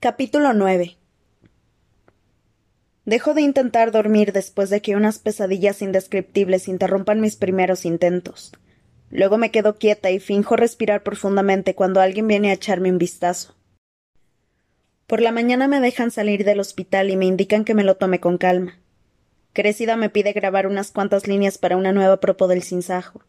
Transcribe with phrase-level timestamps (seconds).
[0.00, 0.96] Capítulo 9
[3.04, 8.52] Dejo de intentar dormir después de que unas pesadillas indescriptibles interrumpan mis primeros intentos.
[9.10, 13.56] Luego me quedo quieta y finjo respirar profundamente cuando alguien viene a echarme un vistazo.
[15.08, 18.20] Por la mañana me dejan salir del hospital y me indican que me lo tome
[18.20, 18.78] con calma.
[19.52, 23.22] Crecida me pide grabar unas cuantas líneas para una nueva propo del sinsajo.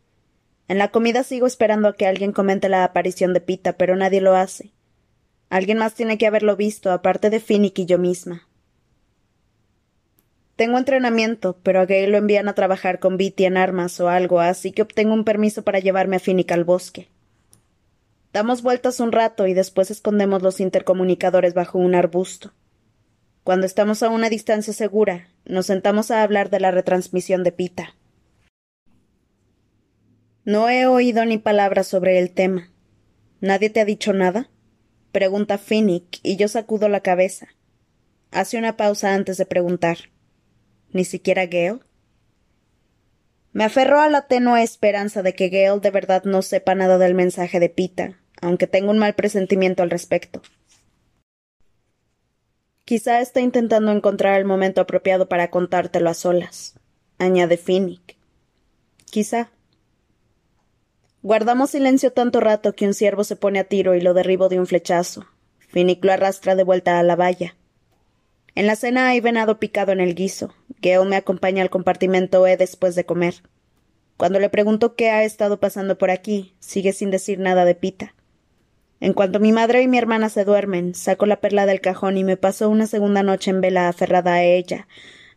[0.67, 4.21] En la comida sigo esperando a que alguien comente la aparición de Pita, pero nadie
[4.21, 4.71] lo hace.
[5.49, 8.47] Alguien más tiene que haberlo visto, aparte de Finnick y yo misma.
[10.55, 14.41] Tengo entrenamiento, pero a Gay lo envían a trabajar con Bitty en armas o algo,
[14.41, 17.07] así que obtengo un permiso para llevarme a Finnick al bosque.
[18.33, 22.53] Damos vueltas un rato y después escondemos los intercomunicadores bajo un arbusto.
[23.43, 27.95] Cuando estamos a una distancia segura, nos sentamos a hablar de la retransmisión de Pita.
[30.43, 32.69] No he oído ni palabra sobre el tema.
[33.39, 34.49] ¿Nadie te ha dicho nada?
[35.11, 37.47] Pregunta Finnick, y yo sacudo la cabeza.
[38.31, 39.97] Hace una pausa antes de preguntar.
[40.91, 41.79] ¿Ni siquiera Gale?
[43.51, 47.15] Me aferro a la tenue esperanza de que Gale de verdad no sepa nada del
[47.15, 50.41] mensaje de Pita, aunque tengo un mal presentimiento al respecto.
[52.85, 56.75] Quizá está intentando encontrar el momento apropiado para contártelo a solas,
[57.17, 58.17] añade Finnick.
[59.05, 59.51] Quizá.
[61.21, 64.57] Guardamos silencio tanto rato que un ciervo se pone a tiro y lo derribo de
[64.57, 65.25] un flechazo.
[65.59, 67.55] Finnick lo arrastra de vuelta a la valla.
[68.55, 70.53] En la cena hay venado picado en el guiso.
[70.81, 73.43] Gale me acompaña al compartimento E después de comer.
[74.15, 78.15] Cuando le pregunto qué ha estado pasando por aquí, sigue sin decir nada de Pita.
[79.01, 82.23] En cuanto mi madre y mi hermana se duermen, saco la perla del cajón y
[82.23, 84.87] me paso una segunda noche en vela aferrada a ella,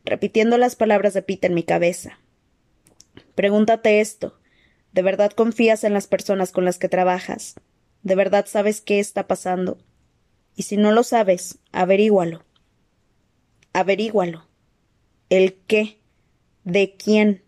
[0.04, 2.18] repitiendo las palabras de Pita en mi cabeza.
[3.34, 4.36] Pregúntate esto.
[4.92, 7.54] ¿De verdad confías en las personas con las que trabajas?
[8.02, 9.78] ¿De verdad sabes qué está pasando?
[10.54, 12.44] Y si no lo sabes, averígualo.
[13.72, 14.46] Averígualo.
[15.30, 15.98] ¿El qué?
[16.64, 17.42] ¿De quién?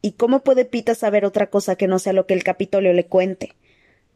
[0.00, 3.06] ¿Y cómo puede Pita saber otra cosa que no sea lo que el Capitolio le
[3.06, 3.54] cuente?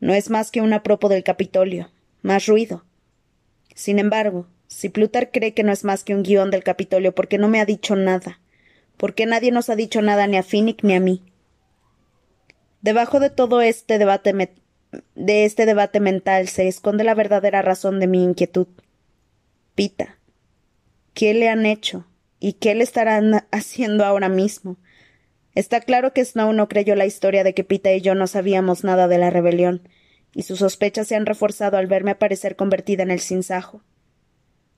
[0.00, 1.90] No es más que un apropo del Capitolio.
[2.22, 2.84] Más ruido.
[3.74, 7.28] Sin embargo, si Plutar cree que no es más que un guion del Capitolio, ¿por
[7.28, 8.40] qué no me ha dicho nada?
[8.96, 11.22] ¿Por qué nadie nos ha dicho nada ni a Finnick ni a mí?
[12.86, 14.32] Debajo de todo este debate
[15.16, 18.68] de este debate mental se esconde la verdadera razón de mi inquietud.
[19.74, 20.20] Pita.
[21.12, 22.06] ¿Qué le han hecho?
[22.38, 24.76] ¿Y qué le estarán haciendo ahora mismo?
[25.56, 28.84] Está claro que Snow no creyó la historia de que Pita y yo no sabíamos
[28.84, 29.88] nada de la rebelión,
[30.32, 33.82] y sus sospechas se han reforzado al verme aparecer convertida en el sinsajo.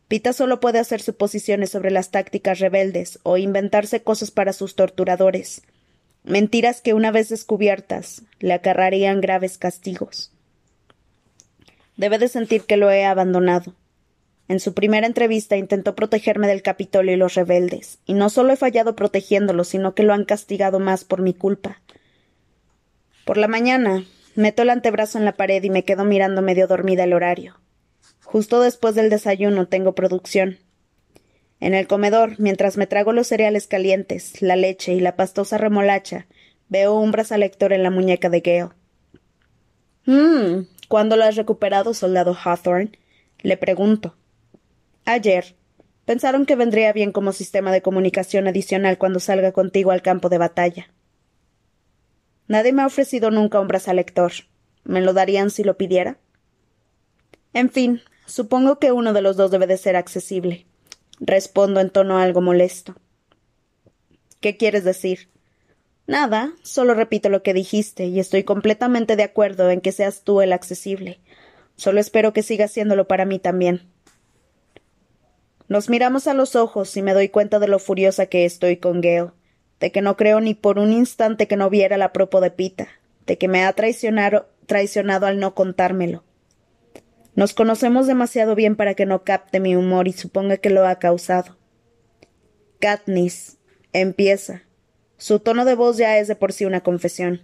[0.08, 5.60] Pita solo puede hacer suposiciones sobre las tácticas rebeldes o inventarse cosas para sus torturadores,
[6.28, 10.30] mentiras que una vez descubiertas le acarrarían graves castigos.
[11.96, 13.74] Debe de sentir que lo he abandonado.
[14.46, 18.56] En su primera entrevista intentó protegerme del Capitolio y los rebeldes, y no solo he
[18.56, 21.80] fallado protegiéndolo, sino que lo han castigado más por mi culpa.
[23.24, 24.04] Por la mañana,
[24.36, 27.60] meto el antebrazo en la pared y me quedo mirando medio dormida el horario.
[28.22, 30.58] Justo después del desayuno tengo producción.
[31.60, 36.26] En el comedor, mientras me trago los cereales calientes, la leche y la pastosa remolacha,
[36.68, 38.70] veo un brazalete en la muñeca de Gale.
[40.06, 42.92] Mmm, ¿cuándo lo has recuperado, soldado Hawthorne?
[43.40, 44.16] Le pregunto.
[45.04, 45.56] Ayer.
[46.04, 50.38] Pensaron que vendría bien como sistema de comunicación adicional cuando salga contigo al campo de
[50.38, 50.90] batalla.
[52.46, 54.22] Nadie me ha ofrecido nunca un brazalete.
[54.84, 56.16] ¿Me lo darían si lo pidiera?
[57.52, 60.67] En fin, supongo que uno de los dos debe de ser accesible.
[61.20, 62.94] Respondo en tono algo molesto.
[64.40, 65.28] ¿Qué quieres decir?
[66.06, 70.40] Nada, solo repito lo que dijiste, y estoy completamente de acuerdo en que seas tú
[70.40, 71.20] el accesible.
[71.76, 73.82] Solo espero que sigas siéndolo para mí también.
[75.68, 79.00] Nos miramos a los ojos y me doy cuenta de lo furiosa que estoy con
[79.02, 79.32] Gale,
[79.80, 82.88] de que no creo ni por un instante que no viera la propo de Pita,
[83.26, 86.24] de que me ha traicionado, traicionado al no contármelo.
[87.38, 90.98] Nos conocemos demasiado bien para que no capte mi humor y suponga que lo ha
[90.98, 91.56] causado.
[92.80, 93.58] Katniss.
[93.92, 94.64] Empieza.
[95.18, 97.42] Su tono de voz ya es de por sí una confesión.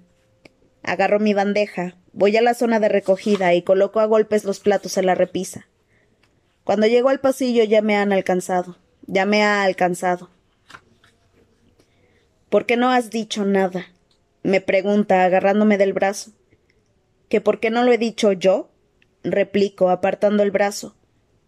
[0.83, 4.99] Agarro mi bandeja, voy a la zona de recogida y coloco a golpes los platos
[4.99, 5.69] en la repisa.
[6.65, 10.29] Cuando llego al pasillo ya me han alcanzado, ya me ha alcanzado.
[12.49, 13.87] ¿Por qué no has dicho nada?
[14.43, 16.33] me pregunta, agarrándome del brazo.
[17.29, 18.74] ¿Que por qué no lo he dicho yo?
[19.25, 20.95] Replico, apartando el brazo.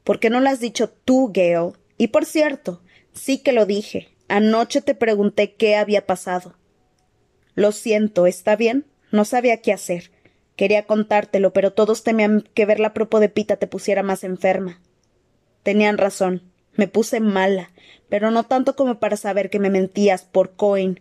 [0.03, 1.73] ¿Por qué no lo has dicho tú, Gale?
[1.99, 2.83] Y por cierto,
[3.13, 4.09] sí que lo dije.
[4.29, 6.57] Anoche te pregunté qué había pasado.
[7.55, 8.87] Lo siento, ¿está bien?
[9.13, 10.11] No sabía qué hacer.
[10.57, 14.81] Quería contártelo, pero todos temían que ver la propo de Pita te pusiera más enferma.
[15.63, 16.53] Tenían razón.
[16.75, 17.71] Me puse mala,
[18.09, 21.01] pero no tanto como para saber que me mentías por coin.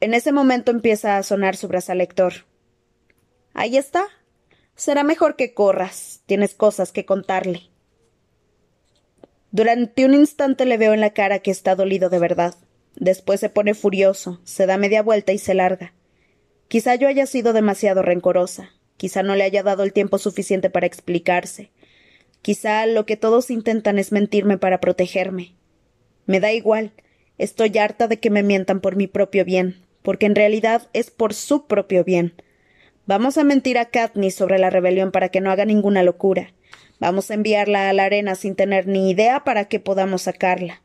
[0.00, 2.46] En ese momento empieza a sonar su brazalector.
[3.54, 4.04] Ahí está.
[4.76, 6.22] Será mejor que corras.
[6.26, 7.70] Tienes cosas que contarle.
[9.52, 12.54] Durante un instante le veo en la cara que está dolido de verdad.
[12.96, 15.92] Después se pone furioso, se da media vuelta y se larga.
[16.68, 20.86] Quizá yo haya sido demasiado rencorosa, quizá no le haya dado el tiempo suficiente para
[20.86, 21.72] explicarse,
[22.42, 25.56] quizá lo que todos intentan es mentirme para protegerme.
[26.26, 26.92] Me da igual,
[27.38, 31.34] estoy harta de que me mientan por mi propio bien, porque en realidad es por
[31.34, 32.34] su propio bien.
[33.10, 36.52] Vamos a mentir a Katniss sobre la rebelión para que no haga ninguna locura.
[37.00, 40.80] Vamos a enviarla a la arena sin tener ni idea para que podamos sacarla.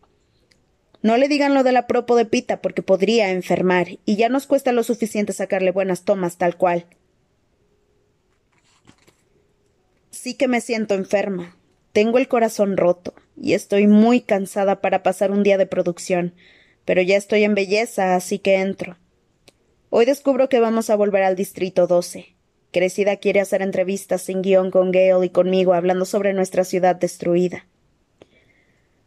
[1.04, 4.48] No le digan lo de la propo de Pita porque podría enfermar, y ya nos
[4.48, 6.88] cuesta lo suficiente sacarle buenas tomas tal cual.
[10.10, 11.56] Sí que me siento enferma.
[11.94, 16.34] Tengo el corazón roto, y estoy muy cansada para pasar un día de producción,
[16.86, 18.98] pero ya estoy en belleza, así que entro.
[19.90, 22.36] Hoy descubro que vamos a volver al Distrito 12.
[22.72, 27.68] Crecida quiere hacer entrevistas sin guion con Gale y conmigo hablando sobre nuestra ciudad destruida.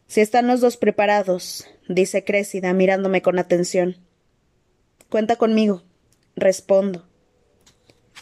[0.07, 3.97] Si están los dos preparados, dice Crécida mirándome con atención.
[5.09, 5.83] Cuenta conmigo,
[6.35, 7.07] respondo.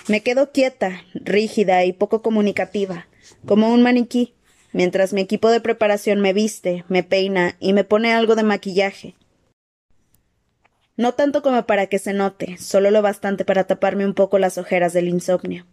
[0.07, 3.07] Me quedo quieta, rígida y poco comunicativa,
[3.45, 4.33] como un maniquí,
[4.73, 9.15] mientras mi equipo de preparación me viste, me peina y me pone algo de maquillaje.
[10.97, 14.57] No tanto como para que se note, solo lo bastante para taparme un poco las
[14.57, 15.67] ojeras del insomnio.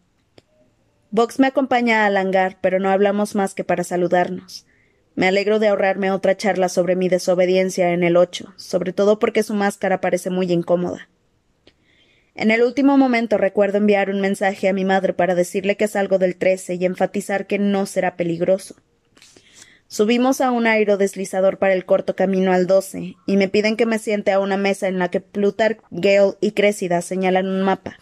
[1.11, 4.67] Vox me acompaña al hangar, pero no hablamos más que para saludarnos.
[5.15, 9.43] Me alegro de ahorrarme otra charla sobre mi desobediencia en el ocho, sobre todo porque
[9.43, 11.09] su máscara parece muy incómoda.
[12.35, 16.19] En el último momento recuerdo enviar un mensaje a mi madre para decirle que salgo
[16.19, 18.75] del trece y enfatizar que no será peligroso.
[19.89, 23.99] Subimos a un aerodeslizador para el corto camino al 12 y me piden que me
[23.99, 27.99] siente a una mesa en la que Plutarch, Gale y Crécida señalan un mapa.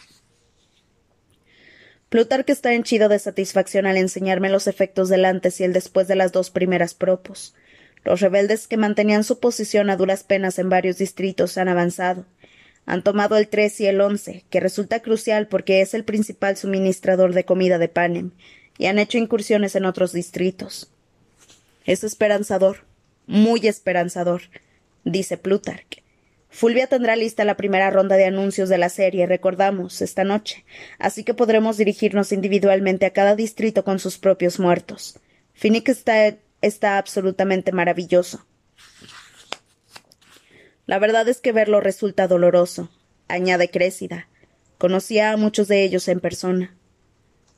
[2.09, 6.17] Plutarch está henchido de satisfacción al enseñarme los efectos del antes y el después de
[6.17, 7.55] las dos primeras propos.
[8.05, 12.27] Los rebeldes que mantenían su posición a duras penas en varios distritos han avanzado.
[12.85, 17.33] Han tomado el 3 y el 11, que resulta crucial porque es el principal suministrador
[17.33, 18.33] de comida de Panem,
[18.77, 20.93] y han hecho incursiones en otros distritos.
[21.85, 22.85] Es esperanzador,
[23.27, 24.43] muy esperanzador,
[25.05, 26.03] dice Plutarch.
[26.49, 30.65] Fulvia tendrá lista la primera ronda de anuncios de la serie, recordamos, esta noche,
[30.99, 35.19] así que podremos dirigirnos individualmente a cada distrito con sus propios muertos.
[35.55, 38.45] Phoenix está, está absolutamente maravilloso.
[40.87, 42.91] La verdad es que verlo resulta doloroso,
[43.29, 44.29] añade Crécida.
[44.79, 46.77] Conocía a muchos de ellos en persona.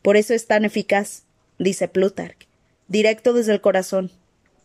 [0.03, 1.25] Por eso es tan eficaz,
[1.59, 2.47] dice Plutarch
[2.89, 4.11] directo desde el corazón.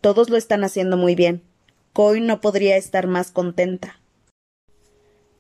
[0.02, 1.42] Todos lo están haciendo muy bien.
[1.94, 4.00] Coy no podría estar más contenta.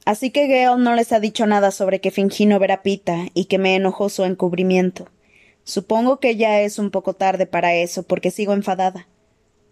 [0.06, 3.28] Así que Gale no les ha dicho nada sobre que fingí no ver a Pita
[3.34, 5.08] y que me enojó su encubrimiento.
[5.64, 9.08] Supongo que ya es un poco tarde para eso, porque sigo enfadada.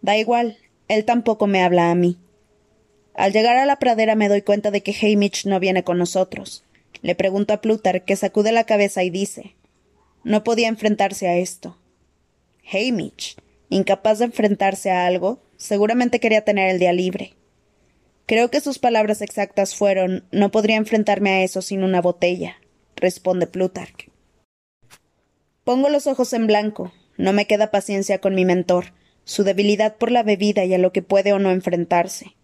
[0.01, 0.57] Da igual,
[0.87, 2.17] él tampoco me habla a mí.
[3.15, 6.63] Al llegar a la pradera me doy cuenta de que Hamish no viene con nosotros.
[7.01, 9.55] Le pregunto a Plutar, que sacude la cabeza y dice
[10.23, 11.77] No podía enfrentarse a esto.
[12.71, 13.35] Hamish,
[13.69, 17.33] incapaz de enfrentarse a algo, seguramente quería tener el día libre.
[18.25, 22.57] Creo que sus palabras exactas fueron No podría enfrentarme a eso sin una botella,
[22.95, 24.09] responde Plutarch.
[25.63, 26.93] Pongo los ojos en blanco.
[27.17, 28.93] No me queda paciencia con mi mentor,
[29.23, 32.35] su debilidad por la bebida y a lo que puede o no enfrentarse.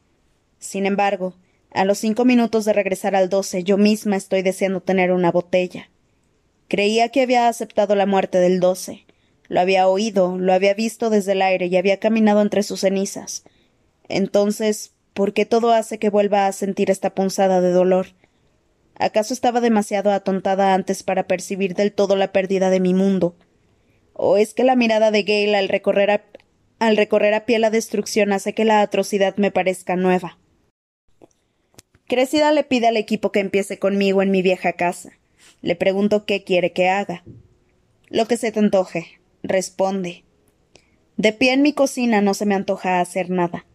[0.57, 1.35] Sin embargo,
[1.71, 5.89] a los cinco minutos de regresar al doce, yo misma estoy deseando tener una botella.
[6.67, 9.05] Creía que había aceptado la muerte del doce,
[9.47, 13.43] lo había oído, lo había visto desde el aire y había caminado entre sus cenizas.
[14.07, 18.07] Entonces, ¿por qué todo hace que vuelva a sentir esta punzada de dolor?
[18.95, 23.35] ¿Acaso estaba demasiado atontada antes para percibir del todo la pérdida de mi mundo?
[24.13, 26.23] ¿O es que la mirada de Gale al recorrer a,
[26.79, 30.37] al recorrer a pie la destrucción hace que la atrocidad me parezca nueva?
[32.05, 35.13] Crecida le pide al equipo que empiece conmigo en mi vieja casa.
[35.61, 37.23] Le pregunto qué quiere que haga.
[38.09, 40.23] Lo que se te antoje, responde.
[41.17, 43.65] De pie en mi cocina no se me antoja hacer nada.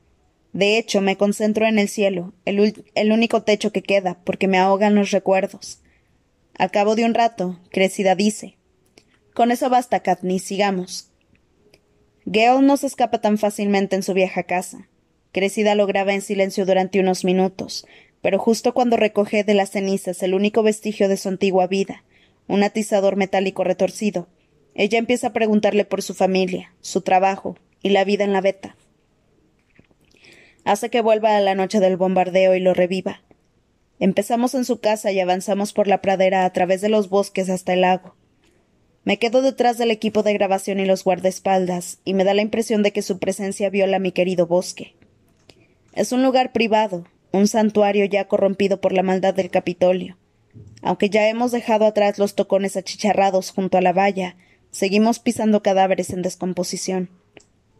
[0.53, 4.95] De hecho, me concentro en el cielo, el, único techo que queda, porque me ahogan
[4.95, 5.81] los recuerdos.
[6.57, 8.57] Al cabo de un rato, Crecida dice
[9.35, 11.11] Con eso basta, Katniss, sigamos.
[12.25, 14.89] Gale no se escapa tan fácilmente en su vieja casa.
[15.33, 17.87] Crecida lo graba en silencio durante unos minutos,
[18.23, 22.05] pero justo cuando recoge de las cenizas el único vestigio de su antigua vida,
[22.49, 24.29] un atizador metálico retorcido,
[24.79, 28.77] Ella empieza a preguntarle por su familia, su trabajo y la vida en la beta.
[30.65, 33.21] Hace que vuelva a la noche del bombardeo y lo reviva.
[33.99, 37.73] Empezamos en su casa y avanzamos por la pradera a través de los bosques hasta
[37.73, 38.15] el lago.
[39.03, 42.85] Me quedo detrás del equipo de grabación y los guardaespaldas, y me da la impresión
[42.85, 44.95] de que su presencia viola mi querido bosque.
[45.93, 50.19] Es un lugar privado, un santuario ya corrompido por la maldad del Capitolio.
[50.83, 54.37] Aunque ya hemos dejado atrás los tocones achicharrados junto a la valla,
[54.71, 57.11] seguimos pisando cadáveres en descomposición.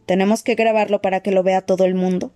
[0.05, 2.33] Tenemos que grabarlo para que lo vea todo el mundo.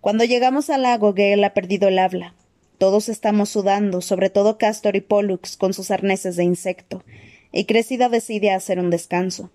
[0.00, 2.34] Cuando llegamos al lago, Gale ha perdido el habla.
[2.78, 7.02] Todos estamos sudando, sobre todo Castor y Pollux con sus arneses de insecto,
[7.52, 9.50] y Crecida decide hacer un descanso.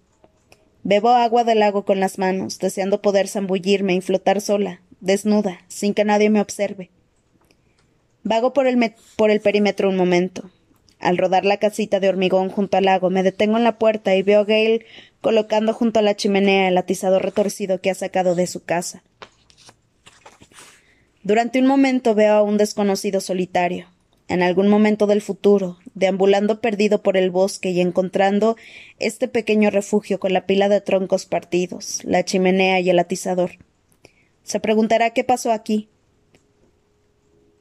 [0.84, 5.94] Bebo agua del lago con las manos, deseando poder zambullirme y flotar sola, desnuda, sin
[5.94, 6.90] que nadie me observe.
[8.24, 10.50] Vago por el, por el perímetro un momento.
[11.00, 14.22] Al rodar la casita de hormigón junto al lago, me detengo en la puerta y
[14.22, 14.86] veo a Gale
[15.22, 19.04] colocando junto a la chimenea el atizador retorcido que ha sacado de su casa.
[21.24, 23.88] Durante un momento veo a un desconocido solitario,
[24.28, 28.56] en algún momento del futuro, deambulando perdido por el bosque y encontrando
[29.00, 33.52] este pequeño refugio con la pila de troncos partidos, la chimenea y el atizador.
[34.44, 35.90] Se preguntará qué pasó aquí.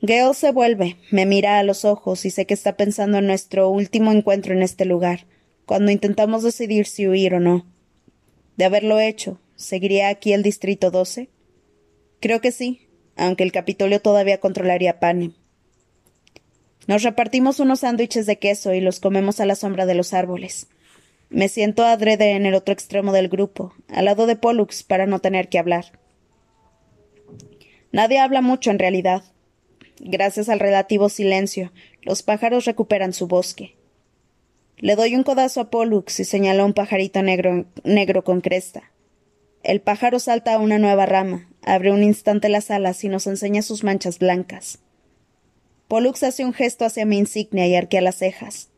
[0.00, 3.68] Gale se vuelve, me mira a los ojos y sé que está pensando en nuestro
[3.68, 5.26] último encuentro en este lugar,
[5.66, 7.66] cuando intentamos decidir si huir o no.
[8.56, 11.30] De haberlo hecho, ¿seguiría aquí el Distrito 12?
[12.20, 15.34] Creo que sí, aunque el Capitolio todavía controlaría Panem.
[16.86, 20.68] Nos repartimos unos sándwiches de queso y los comemos a la sombra de los árboles.
[21.28, 25.18] Me siento adrede en el otro extremo del grupo, al lado de Pollux, para no
[25.18, 25.98] tener que hablar.
[27.92, 29.22] Nadie habla mucho en realidad.
[30.00, 33.76] Gracias al relativo silencio, los pájaros recuperan su bosque.
[34.76, 38.92] Le doy un codazo a Pollux y señalo un pajarito negro, negro con cresta.
[39.64, 43.62] El pájaro salta a una nueva rama, abre un instante las alas y nos enseña
[43.62, 44.78] sus manchas blancas.
[45.88, 48.70] Pollux hace un gesto hacia mi insignia y arquea las cejas.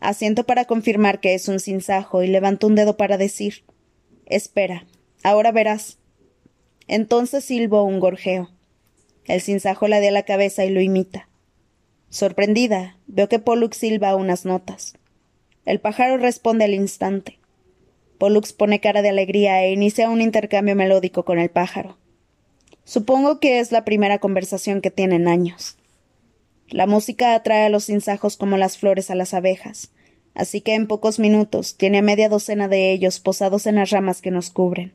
[0.00, 3.64] Asiento para confirmar que es un sinsajo y levanto un dedo para decir
[4.26, 4.86] Espera,
[5.22, 5.98] ahora verás.
[6.88, 8.55] Entonces silbo un gorjeo.
[9.26, 11.28] El sinsajo la a la cabeza y lo imita.
[12.10, 14.94] Sorprendida, veo que Pollux silba unas notas.
[15.64, 17.38] El pájaro responde al instante.
[18.18, 21.98] Pollux pone cara de alegría e inicia un intercambio melódico con el pájaro.
[22.84, 25.76] Supongo que es la primera conversación que tienen años.
[26.68, 29.90] La música atrae a los sinsajos como las flores a las abejas,
[30.34, 34.30] así que en pocos minutos tiene media docena de ellos posados en las ramas que
[34.30, 34.92] nos cubren.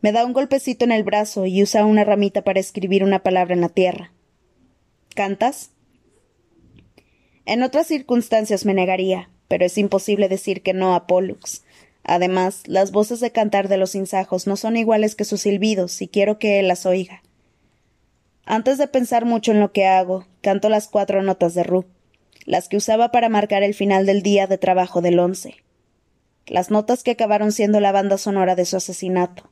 [0.00, 3.54] Me da un golpecito en el brazo y usa una ramita para escribir una palabra
[3.54, 4.12] en la tierra.
[5.14, 5.70] ¿Cantas?
[7.46, 11.64] En otras circunstancias me negaría, pero es imposible decir que no a Pollux.
[12.04, 16.08] Además, las voces de cantar de los sinsajos no son iguales que sus silbidos, y
[16.08, 17.22] quiero que él las oiga.
[18.44, 21.84] Antes de pensar mucho en lo que hago, canto las cuatro notas de Ru,
[22.46, 25.56] las que usaba para marcar el final del día de trabajo del once.
[26.46, 29.50] Las notas que acabaron siendo la banda sonora de su asesinato.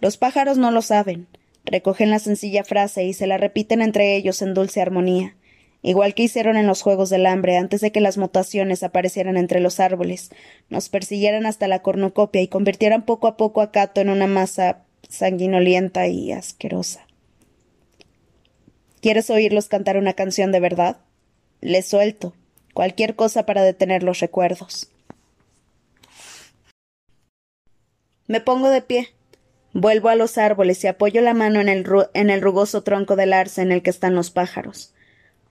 [0.00, 1.26] Los pájaros no lo saben,
[1.64, 5.36] recogen la sencilla frase y se la repiten entre ellos en dulce armonía,
[5.82, 9.60] igual que hicieron en los Juegos del Hambre antes de que las mutaciones aparecieran entre
[9.60, 10.30] los árboles,
[10.70, 14.84] nos persiguieran hasta la cornucopia y convirtieran poco a poco a Cato en una masa
[15.08, 17.06] sanguinolienta y asquerosa.
[19.02, 20.98] ¿Quieres oírlos cantar una canción de verdad?
[21.60, 22.34] Les suelto.
[22.72, 24.90] Cualquier cosa para detener los recuerdos.
[28.26, 29.08] Me pongo de pie.
[29.72, 33.32] Vuelvo a los árboles y apoyo la mano en el, en el rugoso tronco del
[33.32, 34.94] arce en el que están los pájaros.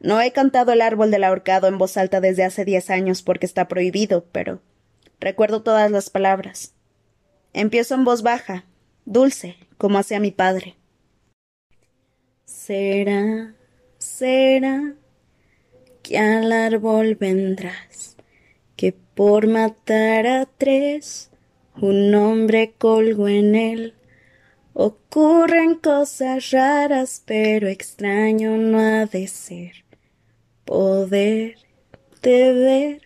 [0.02, 3.46] No he cantado el árbol del ahorcado en voz alta desde hace diez años porque
[3.46, 4.62] está prohibido, pero
[5.20, 6.74] recuerdo todas las palabras.
[7.54, 8.66] Empiezo en voz baja,
[9.06, 10.76] dulce, como hacía mi padre.
[12.46, 13.54] Será,
[13.98, 14.96] será
[16.04, 18.18] que al árbol vendrás,
[18.76, 21.30] que por matar a tres
[21.82, 23.94] un hombre colgó en él.
[24.74, 29.84] Ocurren cosas raras, pero extraño no ha de ser.
[30.66, 31.58] Poder
[32.22, 33.02] de ver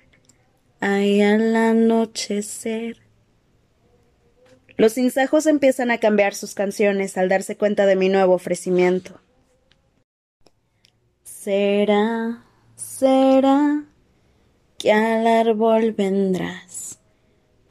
[0.80, 2.98] ahí al anochecer.
[4.76, 9.22] Los insajos empiezan a cambiar sus canciones al darse cuenta de mi nuevo ofrecimiento.
[11.24, 12.44] Será,
[12.76, 13.84] será
[14.78, 17.00] que al árbol vendrás.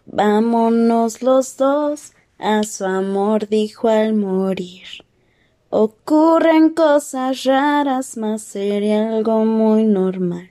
[0.07, 4.87] Vámonos los dos, a su amor dijo al morir.
[5.71, 10.51] Ocurren cosas raras, mas sería algo muy normal.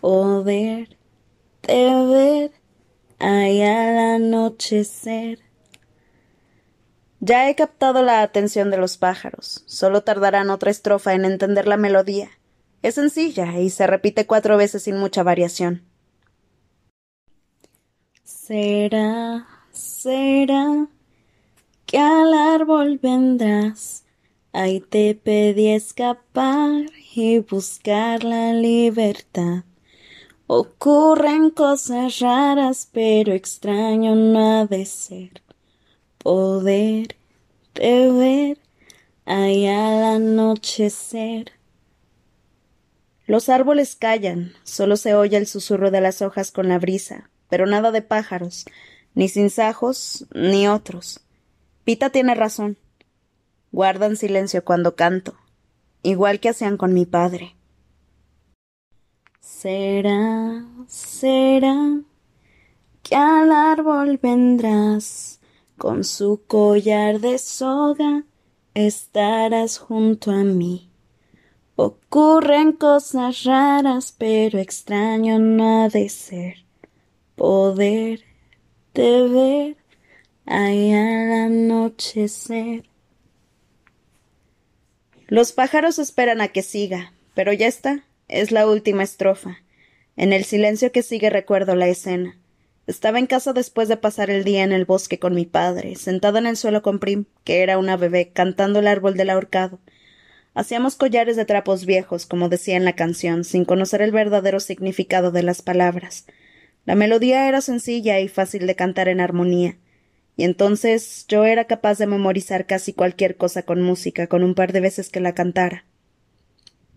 [0.00, 0.96] Poder
[1.62, 2.52] de ver
[3.18, 5.40] ahí al anochecer.
[7.20, 9.64] Ya he captado la atención de los pájaros.
[9.66, 12.30] Solo tardarán otra estrofa en entender la melodía.
[12.82, 15.82] Es sencilla y se repite cuatro veces sin mucha variación.
[18.22, 20.88] Será, será
[21.86, 24.04] que al árbol vendrás.
[24.52, 29.64] Ahí te pedí escapar y buscar la libertad.
[30.46, 35.42] Ocurren cosas raras, pero extraño no ha de ser
[36.26, 37.14] poder
[37.74, 38.58] de ver
[39.26, 41.52] ahí al anochecer.
[43.26, 47.66] Los árboles callan, solo se oye el susurro de las hojas con la brisa, pero
[47.66, 48.64] nada de pájaros,
[49.16, 51.20] ni sinsajos, ni otros.
[51.84, 52.76] Pita tiene razón.
[53.72, 55.34] Guardan silencio cuando canto,
[56.02, 57.56] igual que hacían con mi padre.
[59.40, 62.00] Será, será
[63.02, 65.40] que al árbol vendrás
[65.78, 68.24] con su collar de soga
[68.74, 70.90] estarás junto a mí.
[71.74, 76.66] Ocurren cosas raras, pero extraño no ha de ser
[77.34, 78.35] poder
[79.02, 79.76] ver
[80.46, 82.84] ahí al anochecer.
[85.28, 89.58] Los pájaros esperan a que siga, pero ya está, es la última estrofa.
[90.16, 92.38] En el silencio que sigue recuerdo la escena.
[92.86, 96.38] Estaba en casa después de pasar el día en el bosque con mi padre, sentada
[96.38, 99.80] en el suelo con Prim, que era una bebé, cantando el árbol del ahorcado.
[100.54, 105.32] Hacíamos collares de trapos viejos, como decía en la canción, sin conocer el verdadero significado
[105.32, 106.26] de las palabras.
[106.86, 109.76] La melodía era sencilla y fácil de cantar en armonía,
[110.36, 114.72] y entonces yo era capaz de memorizar casi cualquier cosa con música, con un par
[114.72, 115.84] de veces que la cantara.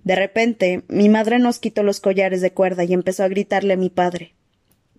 [0.04, 3.78] De repente, mi madre nos quitó los collares de cuerda y empezó a gritarle a
[3.78, 4.36] mi padre.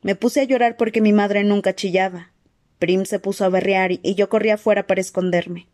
[0.02, 2.32] Me puse a llorar porque mi madre nunca chillaba.
[2.78, 5.68] Prim se puso a berrear y yo corrí afuera para esconderme.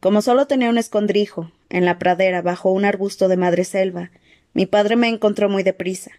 [0.00, 4.10] Como solo tenía un escondrijo, en la pradera, bajo un arbusto de madreselva,
[4.54, 6.12] mi padre me encontró muy deprisa.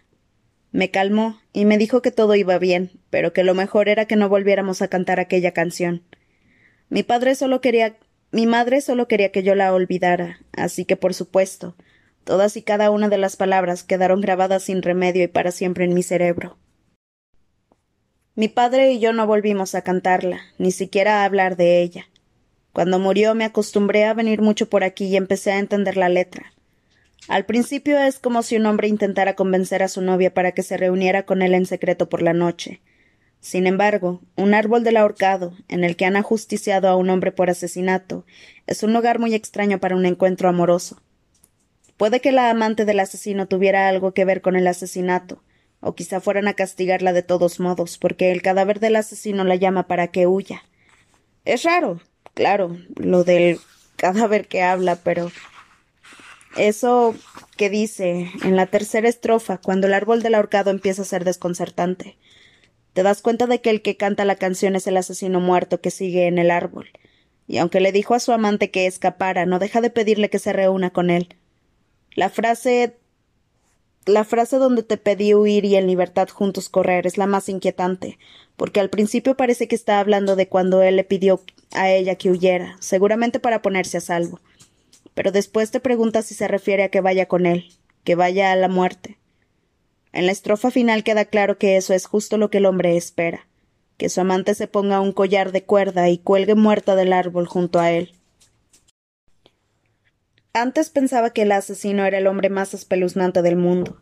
[0.72, 4.16] Me calmó y me dijo que todo iba bien, pero que lo mejor era que
[4.16, 6.02] no volviéramos a cantar aquella canción.
[6.88, 7.96] Mi padre solo quería
[8.32, 11.74] mi madre solo quería que yo la olvidara, así que por supuesto,
[12.24, 15.94] Todas y cada una de las palabras quedaron grabadas sin remedio y para siempre en
[15.94, 16.58] mi cerebro.
[18.34, 22.06] Mi padre y yo no volvimos a cantarla, ni siquiera a hablar de ella.
[22.72, 26.52] Cuando murió me acostumbré a venir mucho por aquí y empecé a entender la letra.
[27.28, 30.76] Al principio es como si un hombre intentara convencer a su novia para que se
[30.76, 32.80] reuniera con él en secreto por la noche.
[33.40, 37.48] Sin embargo, un árbol del ahorcado, en el que han ajusticiado a un hombre por
[37.48, 38.26] asesinato,
[38.66, 41.00] es un lugar muy extraño para un encuentro amoroso.
[41.96, 45.42] Puede que la amante del asesino tuviera algo que ver con el asesinato,
[45.80, 49.86] o quizá fueran a castigarla de todos modos, porque el cadáver del asesino la llama
[49.86, 50.62] para que huya.
[51.44, 52.00] Es raro,
[52.34, 53.58] claro, lo del
[53.96, 55.30] cadáver que habla, pero
[56.56, 57.14] eso
[57.56, 62.16] que dice en la tercera estrofa, cuando el árbol del ahorcado empieza a ser desconcertante.
[62.92, 65.90] Te das cuenta de que el que canta la canción es el asesino muerto que
[65.90, 66.88] sigue en el árbol,
[67.46, 70.52] y aunque le dijo a su amante que escapara, no deja de pedirle que se
[70.52, 71.36] reúna con él.
[72.14, 72.96] La frase
[74.06, 78.18] la frase donde te pedí huir y en libertad juntos correr es la más inquietante,
[78.56, 81.40] porque al principio parece que está hablando de cuando él le pidió
[81.72, 84.40] a ella que huyera, seguramente para ponerse a salvo.
[85.14, 87.68] Pero después te preguntas si se refiere a que vaya con él,
[88.04, 89.18] que vaya a la muerte.
[90.12, 93.46] En la estrofa final queda claro que eso es justo lo que el hombre espera,
[93.96, 97.78] que su amante se ponga un collar de cuerda y cuelgue muerta del árbol junto
[97.78, 98.12] a él.
[100.52, 104.00] Antes pensaba que el asesino era el hombre más espeluznante del mundo.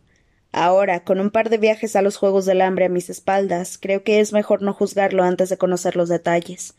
[0.50, 4.02] Ahora, con un par de viajes a los Juegos del Hambre a mis espaldas, creo
[4.02, 6.74] que es mejor no juzgarlo antes de conocer los detalles.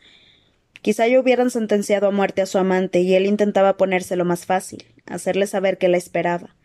[0.82, 4.84] Quizá yo hubieran sentenciado a muerte a su amante y él intentaba ponérselo más fácil,
[5.06, 6.56] hacerle saber que la esperaba.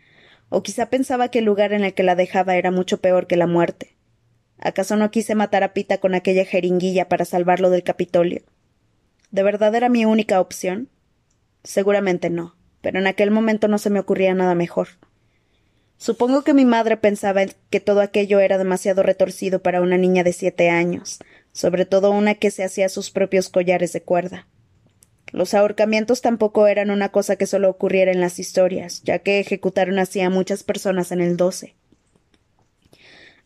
[0.50, 3.38] O quizá pensaba que el lugar en el que la dejaba era mucho peor que
[3.38, 3.96] la muerte.
[4.58, 8.44] ¿Acaso no quise matar a Pita con aquella jeringuilla para salvarlo del Capitolio?
[9.32, 10.90] ¿De verdad era mi única opción?
[11.64, 14.90] Seguramente no pero en aquel momento no se me ocurría nada mejor.
[15.98, 20.34] Supongo que mi madre pensaba que todo aquello era demasiado retorcido para una niña de
[20.34, 21.18] siete años,
[21.56, 24.46] sobre todo una que se hacía sus propios collares de cuerda.
[25.32, 29.98] Los ahorcamientos tampoco eran una cosa que solo ocurriera en las historias, ya que ejecutaron
[29.98, 31.74] así a muchas personas en el doce.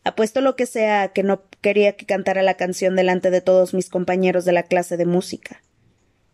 [0.02, 3.88] Apuesto lo que sea que no quería que cantara la canción delante de todos mis
[3.88, 5.62] compañeros de la clase de música.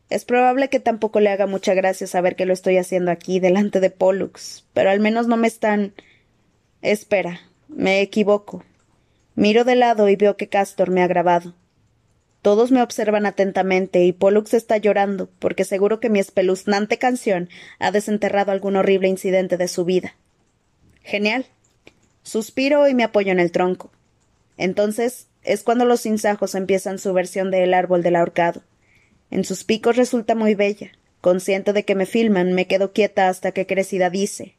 [0.09, 3.81] Es probable que tampoco le haga mucha gracia saber que lo estoy haciendo aquí, delante
[3.81, 5.93] de Pollux, pero al menos no me están.
[6.81, 8.65] Espera, me equivoco.
[9.35, 11.53] Miro de lado y veo que Castor me ha grabado.
[12.47, 17.49] Todos me observan atentamente y Pollux está llorando, porque seguro que mi espeluznante canción
[17.81, 20.15] ha desenterrado algún horrible incidente de su vida.
[21.03, 21.47] Genial.
[22.23, 23.91] Suspiro y me apoyo en el tronco.
[24.59, 28.63] Entonces es cuando los sinsajos empiezan su versión de El árbol del ahorcado.
[29.33, 30.93] En sus picos resulta muy bella.
[31.21, 34.55] Consciente de que me filman, me quedo quieta hasta que Crecida dice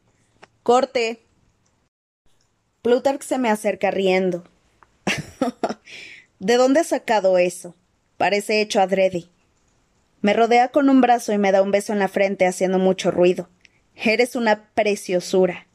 [0.62, 1.20] Corte.
[2.82, 4.44] Plutarch se me acerca riendo.
[6.38, 7.74] ¿De dónde has sacado eso?
[8.16, 9.24] Parece hecho adrede.
[10.20, 13.10] Me rodea con un brazo y me da un beso en la frente haciendo mucho
[13.10, 13.48] ruido.
[13.96, 15.66] Eres una preciosura.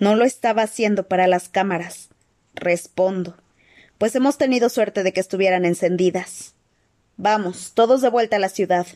[0.00, 2.08] No lo estaba haciendo para las cámaras.
[2.54, 3.36] Respondo.
[3.98, 6.54] Pues hemos tenido suerte de que estuvieran encendidas.
[7.16, 8.86] Vamos, todos de vuelta a la ciudad.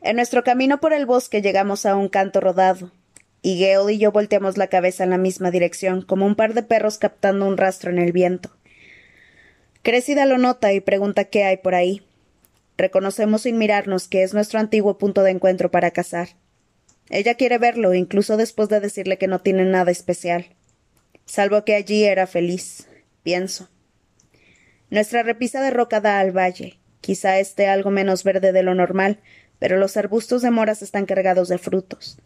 [0.00, 2.90] En nuestro camino por el bosque llegamos a un canto rodado,
[3.42, 6.62] y Gale y yo volteamos la cabeza en la misma dirección, como un par de
[6.62, 8.50] perros captando un rastro en el viento.
[9.82, 12.02] Crecida lo nota y pregunta qué hay por ahí.
[12.76, 16.28] Reconocemos sin mirarnos que es nuestro antiguo punto de encuentro para cazar.
[17.10, 20.46] Ella quiere verlo, incluso después de decirle que no tiene nada especial.
[21.26, 22.88] Salvo que allí era feliz,
[23.22, 23.68] pienso.
[24.88, 26.78] Nuestra repisa de roca da al valle.
[27.00, 29.18] Quizá esté algo menos verde de lo normal,
[29.58, 32.18] pero los arbustos de moras están cargados de frutos.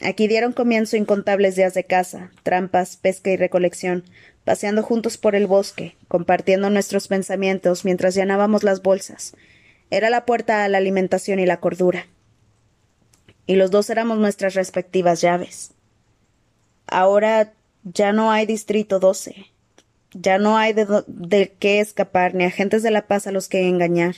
[0.00, 4.04] Aquí dieron comienzo incontables días de caza, trampas, pesca y recolección,
[4.44, 9.34] paseando juntos por el bosque, compartiendo nuestros pensamientos mientras llenábamos las bolsas.
[9.90, 12.06] Era la puerta a la alimentación y la cordura.
[13.46, 15.72] Y los dos éramos nuestras respectivas llaves.
[16.86, 19.46] Ahora ya no hay Distrito 12.
[20.12, 24.16] Ya no hay de, qué escapar, ni agentes de la paz a los que engañar,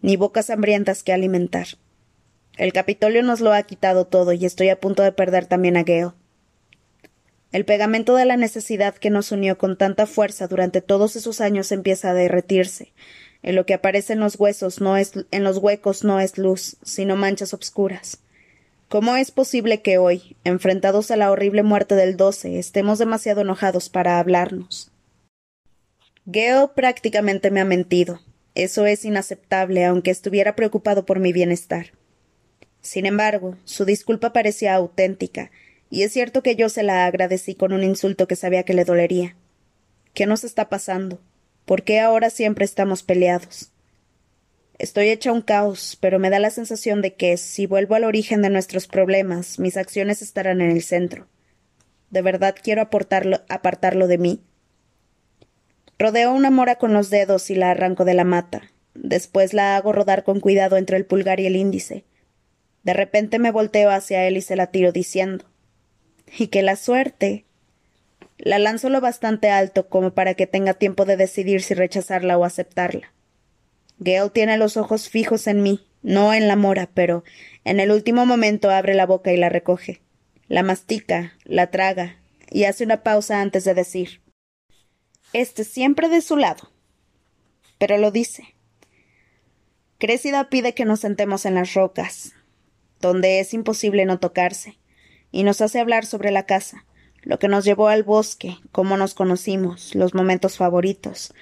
[0.00, 1.66] ni bocas hambrientas que alimentar.
[2.56, 5.82] El Capitolio nos lo ha quitado todo y estoy a punto de perder también a
[5.82, 6.12] Gale.
[7.52, 11.70] El pegamento de la necesidad que nos unió con tanta fuerza durante todos esos años
[11.70, 12.92] empieza a derretirse.
[13.42, 16.76] En lo que aparece en los huesos no es, en los huecos no es luz,
[16.82, 18.18] sino manchas obscuras.
[18.88, 23.88] ¿Cómo es posible que hoy, enfrentados a la horrible muerte del doce, estemos demasiado enojados
[23.88, 24.90] para hablarnos?
[26.24, 28.20] Gale prácticamente me ha mentido.
[28.54, 31.92] Eso es inaceptable, aunque estuviera preocupado por mi bienestar.
[32.86, 35.50] Sin embargo, su disculpa parecía auténtica,
[35.90, 38.84] y es cierto que yo se la agradecí con un insulto que sabía que le
[38.84, 39.34] dolería.
[40.14, 41.18] ¿Qué nos está pasando?
[41.64, 43.72] ¿Por qué ahora siempre estamos peleados?
[44.78, 48.40] Estoy hecha un caos, pero me da la sensación de que, si vuelvo al origen
[48.40, 51.26] de nuestros problemas, mis acciones estarán en el centro.
[52.10, 54.44] ¿De verdad quiero apartarlo de mí?
[55.98, 58.70] Rodeo una mora con los dedos y la arranco de la mata.
[58.94, 62.04] Después la hago rodar con cuidado entre el pulgar y el índice.
[62.86, 65.44] De repente me volteo hacia él y se la tiro diciendo
[66.38, 67.44] Y que la suerte.
[68.38, 72.44] La lanzo lo bastante alto como para que tenga tiempo de decidir si rechazarla o
[72.44, 73.12] aceptarla.
[73.98, 77.24] Gale tiene los ojos fijos en mí, no en la mora, pero
[77.64, 80.00] en el último momento abre la boca y la recoge.
[80.46, 82.18] La mastica, la traga,
[82.52, 84.20] y hace una pausa antes de decir
[85.32, 86.70] Este siempre de su lado.
[87.78, 88.54] Pero lo dice.
[89.98, 92.35] Crécida pide que nos sentemos en las rocas,
[93.00, 94.78] donde es imposible no tocarse,
[95.30, 96.84] y nos hace hablar sobre la casa,
[97.22, 101.34] lo que nos llevó al bosque, cómo nos conocimos, los momentos favoritos.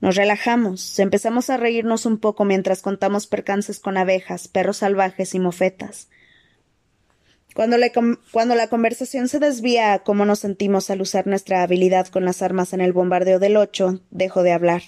[0.00, 5.40] Nos relajamos, empezamos a reírnos un poco mientras contamos percances con abejas, perros salvajes y
[5.40, 6.08] mofetas.
[7.54, 7.78] Cuando,
[8.32, 12.42] cuando, la conversación se desvía a cómo nos sentimos al usar nuestra habilidad con las
[12.42, 14.82] armas en el bombardeo del ocho, dejo de hablar.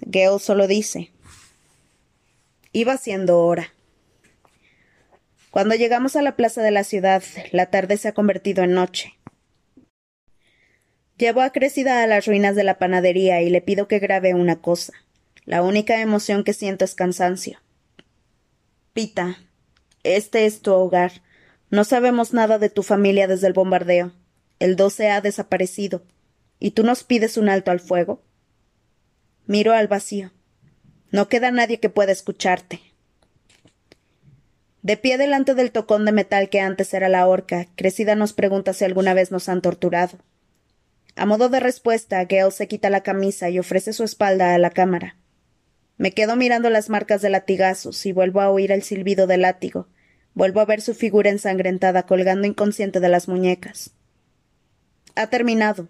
[0.00, 1.10] Gale solo dice
[2.72, 3.73] Iba siendo hora.
[5.54, 9.14] Cuando llegamos a la plaza de la ciudad, la tarde se ha convertido en noche.
[11.16, 14.60] Llevo a Crecida a las ruinas de la panadería y le pido que grabe una
[14.60, 14.94] cosa.
[15.44, 17.60] La única emoción que siento es cansancio.
[18.94, 19.38] Pita,
[20.02, 21.22] este es tu hogar.
[21.70, 24.10] No sabemos nada de tu familia desde el bombardeo.
[24.58, 26.02] El 12 ha desaparecido.
[26.58, 28.24] ¿Y tú nos pides un alto al fuego?
[29.46, 30.32] Miro al vacío.
[31.12, 32.80] No queda nadie que pueda escucharte.
[34.84, 38.74] De pie delante del tocón de metal que antes era la horca, Crecida nos pregunta
[38.74, 40.18] si alguna vez nos han torturado.
[41.16, 44.68] A modo de respuesta, Gale se quita la camisa y ofrece su espalda a la
[44.68, 45.16] cámara.
[45.96, 49.88] Me quedo mirando las marcas de latigazos y vuelvo a oír el silbido del látigo.
[50.34, 53.92] Vuelvo a ver su figura ensangrentada colgando inconsciente de las muñecas.
[55.14, 55.88] Ha terminado.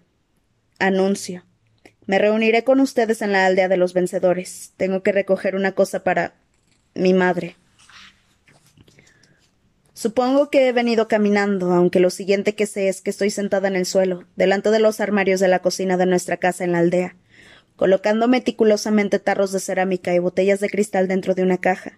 [0.79, 1.43] Anuncio.
[2.05, 4.71] Me reuniré con ustedes en la aldea de los vencedores.
[4.77, 6.35] Tengo que recoger una cosa para
[6.93, 7.57] mi madre.
[9.95, 13.77] Supongo que he venido caminando, aunque lo siguiente que sé es que estoy sentada en
[13.77, 17.15] el suelo, delante de los armarios de la cocina de nuestra casa en la aldea,
[17.77, 21.97] colocando meticulosamente tarros de cerámica y botellas de cristal dentro de una caja,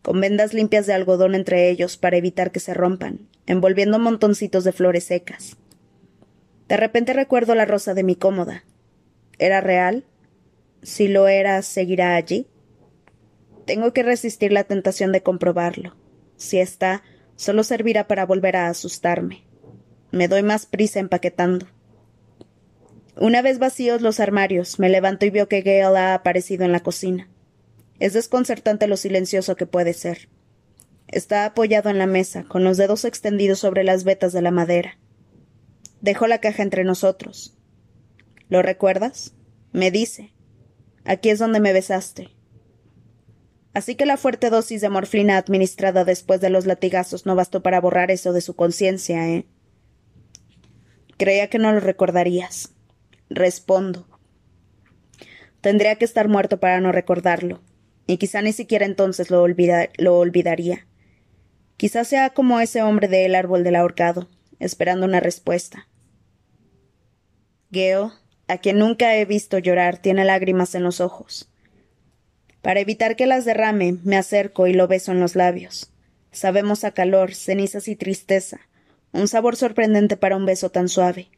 [0.00, 4.72] con vendas limpias de algodón entre ellos para evitar que se rompan, envolviendo montoncitos de
[4.72, 5.58] flores secas.
[6.66, 8.64] De repente recuerdo la rosa de mi cómoda.
[9.38, 10.06] ¿Era real?
[10.82, 12.46] Si lo era, ¿seguirá allí?
[13.66, 15.94] Tengo que resistir la tentación de comprobarlo.
[16.38, 17.02] Si está,
[17.36, 19.44] Solo servirá para volver a asustarme.
[20.10, 21.66] Me doy más prisa empaquetando.
[23.16, 26.80] Una vez vacíos los armarios, me levanto y veo que Gale ha aparecido en la
[26.80, 27.28] cocina.
[28.00, 30.28] Es desconcertante lo silencioso que puede ser.
[31.08, 34.98] Está apoyado en la mesa, con los dedos extendidos sobre las vetas de la madera.
[36.00, 37.56] Dejo la caja entre nosotros.
[38.48, 39.34] ¿Lo recuerdas?
[39.72, 40.32] Me dice.
[41.04, 42.30] Aquí es donde me besaste.
[43.74, 47.80] Así que la fuerte dosis de morfina administrada después de los latigazos no bastó para
[47.80, 49.46] borrar eso de su conciencia, ¿eh?
[51.16, 52.72] Creía que no lo recordarías.
[53.28, 54.06] Respondo.
[55.60, 57.62] Tendría que estar muerto para no recordarlo,
[58.06, 59.44] y quizá ni siquiera entonces lo,
[59.98, 60.86] lo olvidaría.
[61.76, 64.28] Quizá sea como ese hombre del árbol del ahorcado,
[64.60, 65.88] esperando una respuesta.
[67.72, 68.12] Geo,
[68.46, 71.50] a quien nunca he visto llorar, tiene lágrimas en los ojos.
[72.64, 75.92] Para evitar que las derrame, me acerco y lo beso en los labios.
[76.32, 78.58] Sabemos a calor, cenizas y tristeza,
[79.12, 81.28] un sabor sorprendente para un beso tan suave.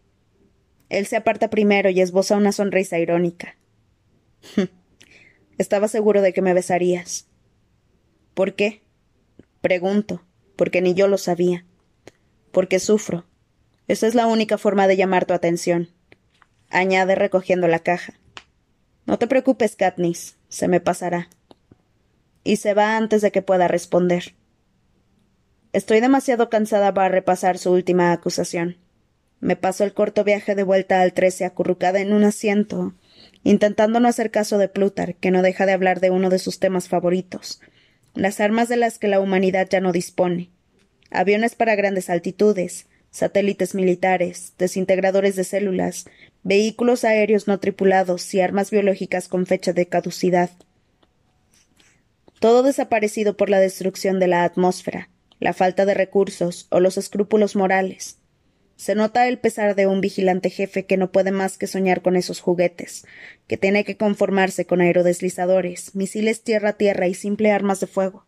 [0.88, 3.56] Él se aparta primero y esboza una sonrisa irónica.
[5.58, 7.26] Estaba seguro de que me besarías.
[8.34, 8.82] ¿Por qué?
[9.60, 11.66] Pregunto, porque ni yo lo sabía.
[12.52, 13.26] Porque sufro.
[13.88, 15.88] Esa es la única forma de llamar tu atención.
[16.70, 18.14] Añade recogiendo la caja.
[19.06, 21.28] No te preocupes, Katniss se me pasará.
[22.44, 24.34] Y se va antes de que pueda responder.
[25.72, 28.78] Estoy demasiado cansada para repasar su última acusación.
[29.40, 32.94] Me paso el corto viaje de vuelta al trece acurrucada en un asiento,
[33.44, 36.58] intentando no hacer caso de Plutar, que no deja de hablar de uno de sus
[36.58, 37.60] temas favoritos,
[38.14, 40.50] las armas de las que la humanidad ya no dispone,
[41.10, 46.06] aviones para grandes altitudes, satélites militares, desintegradores de células,
[46.46, 50.50] vehículos aéreos no tripulados y armas biológicas con fecha de caducidad.
[52.38, 57.56] Todo desaparecido por la destrucción de la atmósfera, la falta de recursos o los escrúpulos
[57.56, 58.18] morales.
[58.76, 62.14] Se nota el pesar de un vigilante jefe que no puede más que soñar con
[62.14, 63.04] esos juguetes,
[63.48, 68.24] que tiene que conformarse con aerodeslizadores, misiles tierra-tierra y simple armas de fuego.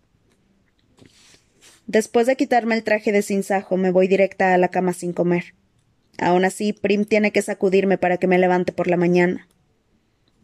[1.86, 5.54] Después de quitarme el traje de sinsajo, me voy directa a la cama sin comer.
[6.18, 9.48] Aún así, Prim tiene que sacudirme para que me levante por la mañana.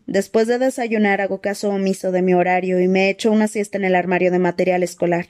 [0.07, 3.85] Después de desayunar hago caso omiso de mi horario y me echo una siesta en
[3.85, 5.29] el armario de material escolar.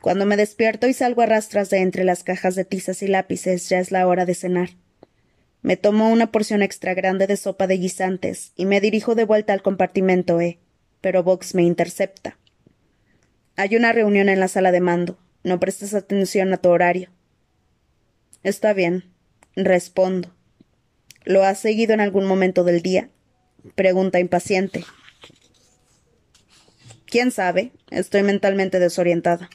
[0.00, 3.68] Cuando me despierto y salgo a rastras de entre las cajas de tizas y lápices,
[3.68, 4.70] ya es la hora de cenar.
[5.62, 9.52] Me tomo una porción extra grande de sopa de guisantes y me dirijo de vuelta
[9.52, 10.58] al compartimento E,
[11.00, 12.38] pero Vox me intercepta.
[13.56, 15.18] Hay una reunión en la sala de mando.
[15.42, 17.10] No prestes atención a tu horario.
[18.42, 19.04] Está bien,
[19.56, 20.30] Respondo.
[21.24, 23.08] ¿Lo has seguido en algún momento del día?
[23.74, 24.84] Pregunta impaciente.
[27.06, 27.72] ¿Quién sabe?
[27.90, 29.48] Estoy mentalmente desorientada.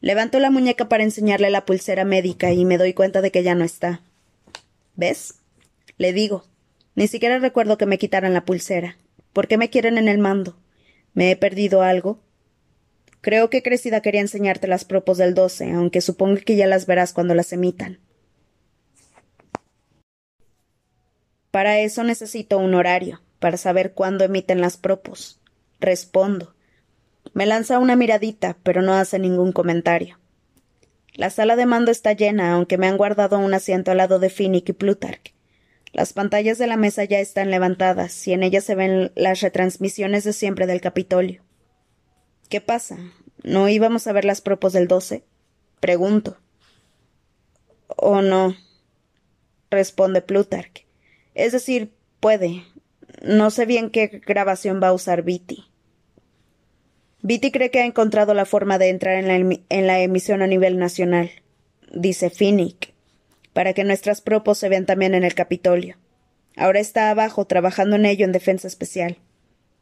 [0.00, 3.56] Levanto la muñeca para enseñarle la pulsera médica y me doy cuenta de que ya
[3.56, 4.02] no está.
[4.94, 5.40] ¿Ves?
[5.98, 6.44] Le digo.
[6.94, 8.98] Ni siquiera recuerdo que me quitaran la pulsera.
[9.32, 10.56] ¿Por qué me quieren en el mando?
[11.12, 12.20] ¿Me he perdido algo?
[13.20, 17.12] Creo que Crecida quería enseñarte las propos del 12, aunque supongo que ya las verás
[17.12, 17.98] cuando las emitan.
[21.50, 25.40] Para eso necesito un horario, para saber cuándo emiten las propos.
[25.80, 26.54] Respondo.
[27.34, 30.18] Me lanza una miradita, pero no hace ningún comentario.
[31.12, 34.30] La sala de mando está llena, aunque me han guardado un asiento al lado de
[34.30, 35.34] Finnick y Plutarch.
[35.92, 40.24] Las pantallas de la mesa ya están levantadas y en ellas se ven las retransmisiones
[40.24, 41.42] de siempre del Capitolio.
[42.50, 42.98] ¿Qué pasa?
[43.44, 45.22] ¿No íbamos a ver las propos del 12?
[45.78, 46.36] Pregunto.
[47.86, 48.56] ¿O no?
[49.70, 50.84] Responde Plutarch.
[51.36, 52.64] Es decir, puede.
[53.22, 55.64] No sé bien qué grabación va a usar Viti.
[57.22, 60.48] Viti cree que ha encontrado la forma de entrar en la, en la emisión a
[60.48, 61.30] nivel nacional,
[61.92, 62.94] dice Finnick,
[63.52, 65.98] para que nuestras propos se vean también en el Capitolio.
[66.56, 69.18] Ahora está abajo trabajando en ello en defensa especial.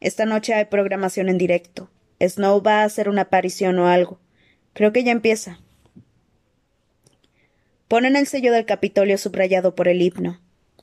[0.01, 1.89] Esta noche hay programación en directo.
[2.21, 4.19] Snow va a hacer una aparición o algo.
[4.73, 5.59] Creo que ya empieza.
[7.87, 10.39] Ponen el sello del Capitolio subrayado por el himno.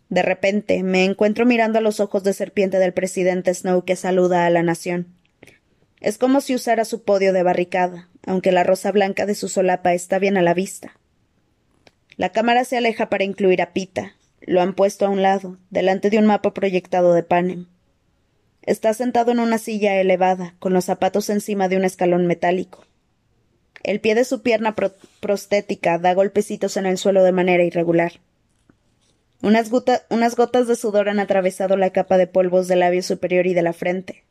[0.09, 4.47] De repente me encuentro mirando a los ojos de serpiente del presidente Snow que saluda
[4.47, 5.15] a la nación.
[6.01, 9.95] Es como si usara su podio de barricada, aunque la rosa blanca de su solapa
[9.95, 10.99] está bien a la vista.
[12.17, 14.15] La cámara se aleja para incluir a Pita.
[14.41, 17.67] Lo han puesto a un lado, delante de un mapa proyectado de Panem.
[18.67, 22.85] Está sentado en una silla elevada, con los zapatos encima de un escalón metálico.
[23.85, 24.75] El pie de su pierna
[25.21, 28.21] prostética da golpecitos en el suelo de manera irregular.
[29.41, 33.63] Unas, gotas de sudor han atravesado la capa de polvos del labio superior y de
[33.63, 34.25] la frente.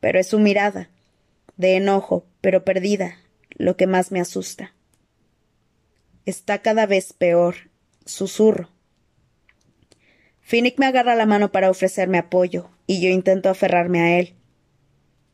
[0.00, 0.90] Pero es su mirada,
[1.56, 3.16] de enojo, pero perdida,
[3.56, 4.74] lo que más me asusta.
[6.26, 7.70] Está cada vez peor.
[8.04, 8.68] Susurro.
[10.48, 14.34] Finnick me agarra la mano para ofrecerme apoyo, y yo intento aferrarme a él.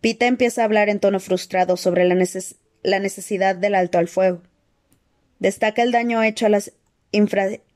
[0.01, 4.43] Pita empieza a hablar en tono frustrado sobre la, necesidad del alto al fuego.
[5.39, 6.73] Destaca el daño hecho a las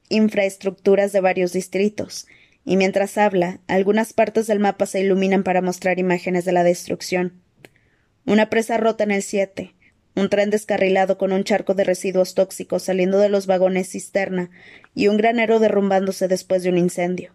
[0.09, 2.27] infraestructuras de varios distritos,
[2.65, 7.41] y mientras habla, algunas partes del mapa se iluminan para mostrar imágenes de la destrucción.
[8.27, 9.77] Una presa rota en el 7,
[10.19, 14.51] un tren descarrilado con un charco de residuos tóxicos saliendo de los vagones cisterna
[14.95, 17.35] y un granero derrumbándose después de un incendio.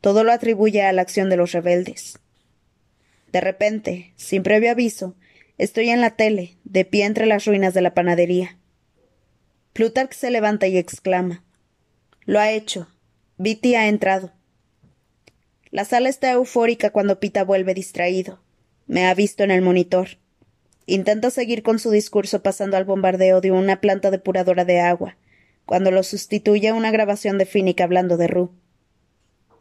[0.00, 2.18] Todo lo atribuye a la acción de los rebeldes.
[3.32, 5.16] De repente, sin previo aviso,
[5.58, 8.58] Estoy en la tele, de pie entre las ruinas de la panadería.
[9.72, 11.44] Plutarch se levanta y exclama.
[12.24, 12.88] Lo ha hecho.
[13.36, 14.32] Viti ha entrado.
[15.70, 18.40] La sala está eufórica cuando Pita vuelve distraído.
[18.86, 20.18] Me ha visto en el monitor.
[20.92, 25.16] Intenta seguir con su discurso pasando al bombardeo de una planta depuradora de agua,
[25.64, 28.52] cuando lo sustituye una grabación de Finnick hablando de Ru.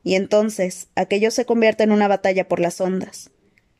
[0.04, 3.30] Y entonces aquello se convierte en una batalla por las ondas.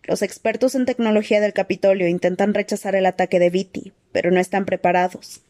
[0.04, 4.64] Los expertos en tecnología del Capitolio intentan rechazar el ataque de Viti, pero no están
[4.64, 5.42] preparados.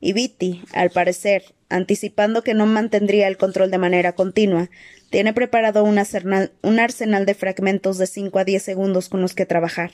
[0.00, 4.70] Y Viti, al parecer, anticipando que no mantendría el control de manera continua,
[5.08, 9.34] tiene preparado un arsenal, un arsenal de fragmentos de 5 a 10 segundos con los
[9.34, 9.92] que trabajar.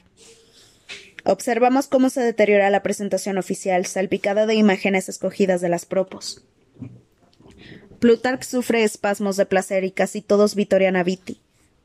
[1.24, 6.44] Observamos cómo se deteriora la presentación oficial, salpicada de imágenes escogidas de las propos.
[7.98, 11.40] Plutarch sufre espasmos de placer y casi todos vitorian a Viti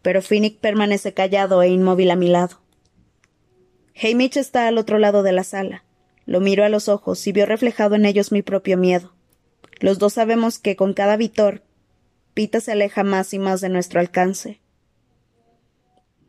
[0.05, 2.61] pero Finnick permanece callado e inmóvil a mi lado.
[3.99, 5.83] Hamish está al otro lado de la sala.
[6.27, 9.15] Lo miro a los ojos y veo reflejado en ellos mi propio miedo.
[9.79, 11.63] Los dos sabemos que con cada vitor,
[12.35, 14.61] Pita se aleja más y más de nuestro alcance.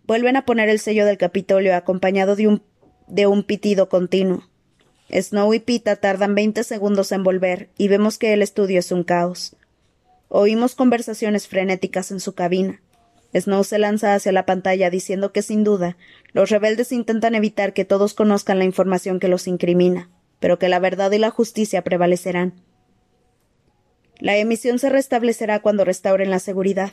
[0.05, 2.63] Vuelven a poner el sello del Capitolio acompañado de un,
[3.07, 4.43] de un pitido continuo.
[5.11, 9.05] Snow y Pita tardan veinte segundos en volver y vemos que el estudio es un
[9.05, 9.55] caos.
[10.29, 12.83] Oímos conversaciones frenéticas en su cabina.
[13.33, 15.97] Snow se lanza hacia la pantalla diciendo que sin duda
[16.33, 20.79] los rebeldes intentan evitar que todos conozcan la información que los incrimina, pero que la
[20.79, 22.55] verdad y la justicia prevalecerán.
[24.19, 26.93] La emisión se restablecerá cuando restauren la seguridad.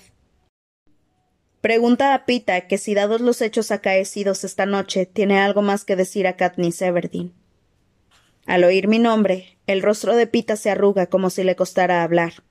[1.63, 5.95] Pregunta a Pita que si dados los hechos acaecidos esta noche tiene algo más que
[5.95, 7.31] decir a Katniss Everdeen.
[8.45, 12.43] Al oír mi nombre, el rostro de Pita se arruga como si le costara hablar.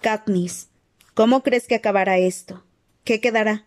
[0.00, 0.70] Katniss,
[1.12, 2.64] ¿cómo crees que acabará esto?
[3.04, 3.66] ¿Qué quedará?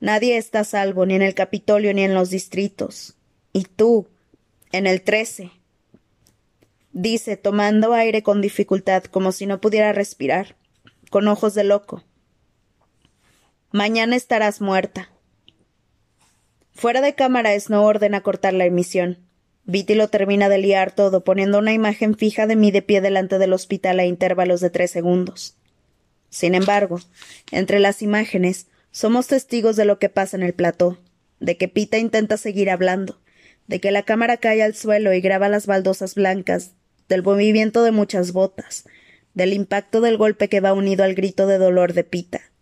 [0.00, 3.18] Nadie está salvo, ni en el Capitolio ni en los distritos.
[3.52, 4.08] Y tú,
[4.72, 5.50] en el trece.
[6.94, 10.56] Dice, tomando aire con dificultad, como si no pudiera respirar,
[11.10, 12.02] con ojos de loco.
[13.74, 15.10] Mañana estarás muerta.
[16.74, 19.18] Fuera de cámara, Snow ordena cortar la emisión.
[19.64, 23.36] Viti lo termina de liar todo, poniendo una imagen fija de mí de pie delante
[23.36, 25.56] del hospital a intervalos de tres segundos.
[26.30, 27.00] Sin embargo,
[27.50, 31.00] entre las imágenes, somos testigos de lo que pasa en el plató,
[31.40, 33.18] de que Pita intenta seguir hablando,
[33.66, 36.74] de que la cámara cae al suelo y graba las baldosas blancas,
[37.08, 38.84] del movimiento de muchas botas,
[39.34, 42.52] del impacto del golpe que va unido al grito de dolor de Pita,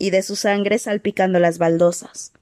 [0.00, 2.32] y de su sangre salpicando las baldosas.